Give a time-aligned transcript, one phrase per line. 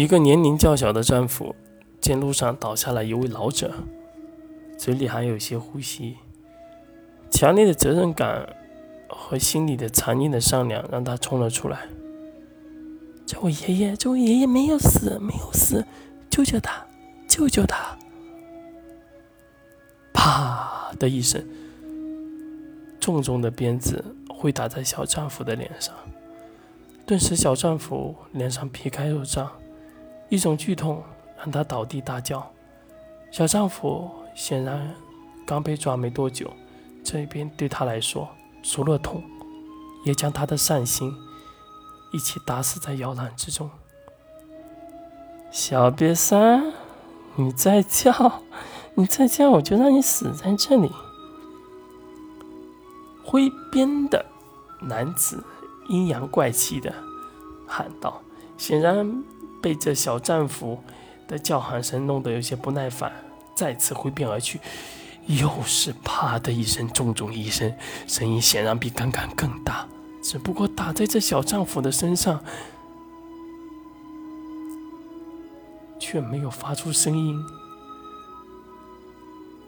[0.00, 1.54] 一个年龄较小的战俘
[2.00, 3.70] 见路上倒下了一位老者，
[4.78, 6.16] 嘴里还有些呼吸，
[7.30, 8.48] 强烈的责任感
[9.10, 11.80] 和心里的残念的善良让他冲了出来。
[13.26, 15.84] 这位爷爷，这位爷爷没有死，没有死，
[16.30, 16.82] 救救他，
[17.28, 17.94] 救救他！
[20.14, 21.46] 啪的一声，
[22.98, 25.94] 重重的鞭子挥打在小丈夫的脸上，
[27.04, 29.46] 顿时小丈夫脸上皮开肉绽，
[30.30, 31.02] 一种剧痛
[31.36, 32.50] 让他倒地大叫。
[33.30, 34.92] 小丈夫显然
[35.46, 36.50] 刚被抓没多久，
[37.04, 38.28] 这一边对他来说，
[38.62, 39.22] 除了痛，
[40.04, 41.12] 也将他的善心
[42.12, 43.68] 一起打死在摇篮之中。
[45.50, 46.72] 小瘪三，
[47.34, 48.42] 你再叫！
[48.94, 50.90] 你再叫，我就让你死在这里。
[53.24, 54.26] 挥鞭的
[54.80, 55.42] 男子
[55.88, 56.92] 阴阳怪气的
[57.66, 58.20] 喊道，
[58.58, 59.24] 显然
[59.62, 60.82] 被这小战俘
[61.28, 63.12] 的叫喊声弄得有些不耐烦，
[63.54, 64.60] 再次挥鞭而去。
[65.26, 67.72] 又是啪的一声，重重一声，
[68.06, 69.86] 声音显然比刚刚更大，
[70.22, 72.40] 只不过打在这小丈夫的身上，
[76.00, 77.38] 却没有发出声音。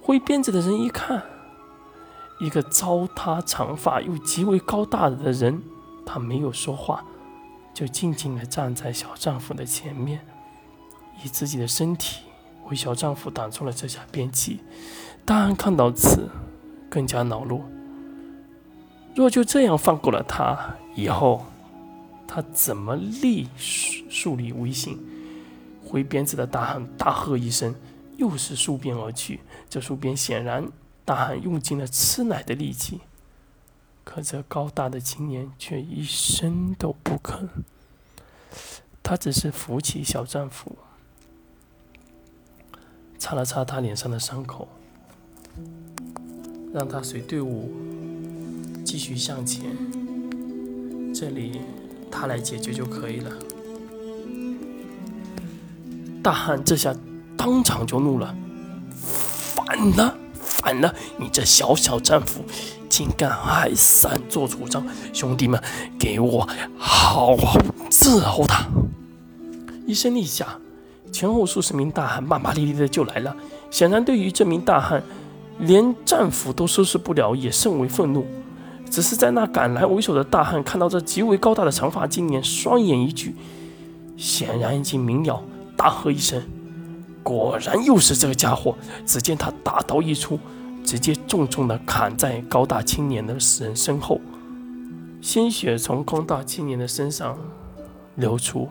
[0.00, 1.22] 挥鞭子的人一看，
[2.40, 5.62] 一个糟蹋长发又极为高大的人，
[6.06, 7.04] 他没有说话，
[7.80, 10.20] 就静静地站在小丈夫的前面，
[11.24, 12.24] 以自己的身体
[12.68, 14.60] 为小丈夫挡住了这下鞭击。
[15.24, 16.28] 大汉看到此，
[16.90, 17.64] 更加恼怒。
[19.14, 21.46] 若就这样放过了他，以后
[22.28, 24.98] 他怎么立树立威信？
[25.82, 27.74] 挥鞭子的大汉大喝一声。
[28.18, 30.68] 又是数鞭而去，这数鞭显然
[31.06, 33.00] 大汉用尽了吃奶的力气，
[34.12, 37.48] 可这高大的青年却一声都不吭。
[39.04, 40.76] 他只是扶起小战俘，
[43.20, 44.66] 擦了擦他脸上的伤口，
[46.74, 47.70] 让他随队伍
[48.84, 49.76] 继续向前。
[51.14, 51.60] 这里
[52.10, 53.30] 他来解决就可以了。
[56.20, 56.92] 大汉这下。
[57.38, 58.36] 当场就怒了，
[58.92, 60.94] 反了，反了！
[61.18, 62.44] 你这小小战俘，
[63.00, 64.84] 竟敢还擅作主张！
[65.10, 65.58] 兄弟们，
[65.98, 66.46] 给我
[66.76, 68.66] 好好伺候他！
[69.86, 70.46] 一声令下，
[71.10, 73.34] 前后数十名大汉骂骂咧咧的就来了。
[73.70, 75.02] 显然，对于这名大汉，
[75.60, 78.26] 连战俘都收拾不了，也甚为愤怒。
[78.90, 83.34] 只是在那赶来为首的大汉看到这极为高大的长发青年，双眼一聚，
[84.18, 85.42] 显然已经明了，
[85.74, 86.42] 大喝一声。
[87.22, 88.76] 果然又是这个家伙！
[89.06, 90.38] 只见他大刀一出，
[90.90, 94.20] 直接重重的砍在高大青年的人身后，
[95.20, 97.38] 鲜血从高大青年的身上
[98.16, 98.68] 流出，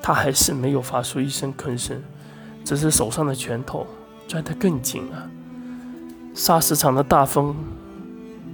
[0.00, 2.00] 他还是没有发出一声吭声，
[2.64, 3.84] 只是手上的拳头
[4.28, 5.28] 攥得更紧了。
[6.32, 7.56] 杀石场的大风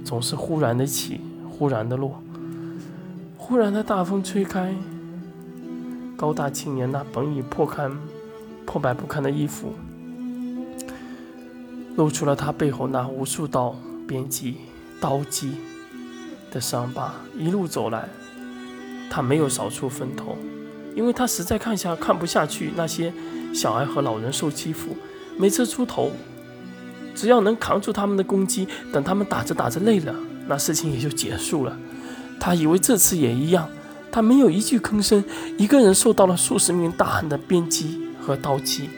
[0.03, 2.23] 总是忽然的起，忽然的落，
[3.37, 4.73] 忽然的大风吹开，
[6.17, 7.95] 高大青年那本已破堪。
[8.65, 9.73] 破败不堪的衣服，
[11.95, 13.75] 露出了他背后那无数道
[14.07, 14.55] 鞭击、
[14.99, 15.53] 刀击
[16.51, 17.13] 的伤疤。
[17.37, 18.09] 一路走来，
[19.09, 20.37] 他没有少出风头，
[20.95, 23.13] 因为他实在看下看不下去那些
[23.53, 24.95] 小孩和老人受欺负。
[25.37, 26.11] 每次出头，
[27.15, 30.15] 只要能扛住他们的攻击，等他们打着打着累了，
[30.47, 31.77] 那事情也就结束了。
[32.39, 33.69] 他以为这次也一样，
[34.11, 35.23] 他没有一句吭声，
[35.57, 37.99] 一个人受到了数十名大汉的鞭击。
[38.25, 38.89] 和刀击。